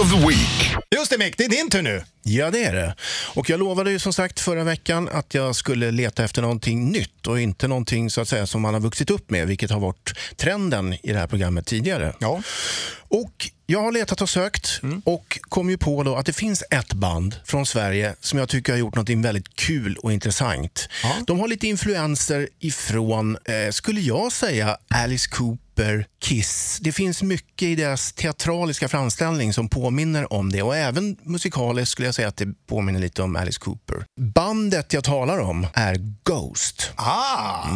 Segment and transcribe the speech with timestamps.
[0.00, 0.76] of the Week.
[0.96, 2.02] Just det Mick, det är din tur nu.
[2.22, 2.94] Ja, det är det.
[3.34, 7.26] Och jag lovade ju som sagt förra veckan att jag skulle leta efter någonting nytt
[7.26, 10.12] och inte någonting så att säga som man har vuxit upp med, vilket har varit
[10.36, 12.14] trenden i det här programmet tidigare.
[12.20, 12.42] Ja.
[13.08, 16.92] Och jag har letat och sökt och kom ju på då att det finns ett
[16.92, 20.88] band från Sverige som jag tycker har gjort något väldigt kul och intressant.
[21.26, 25.69] De har lite influenser ifrån, eh, skulle jag säga, Alice Cooper,
[26.22, 26.78] Kiss.
[26.82, 32.08] Det finns mycket i deras teatraliska framställning som påminner om det och även musikaliskt skulle
[32.08, 34.04] jag säga att det påminner lite om Alice Cooper.
[34.20, 36.90] Bandet jag talar om är Ghost.
[36.96, 37.68] Ah,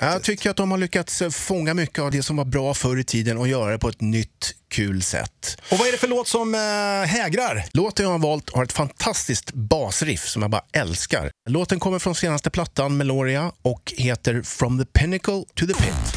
[0.00, 3.04] Jag tycker att de har lyckats fånga mycket av det som var bra förr i
[3.04, 5.58] tiden och göra det på ett nytt, kul sätt.
[5.70, 6.60] och vad är det för låt som äh,
[7.08, 7.64] hägrar?
[7.72, 11.30] Låten jag har valt har ett fantastiskt basriff som jag bara älskar.
[11.48, 16.16] Låten kommer från senaste plattan Meloria och heter From the Pinnacle to the Pit.